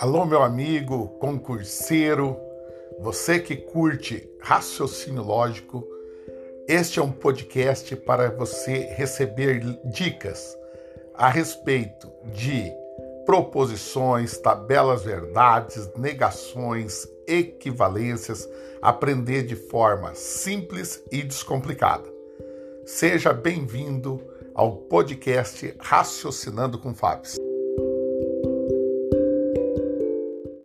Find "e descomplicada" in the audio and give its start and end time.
21.10-22.08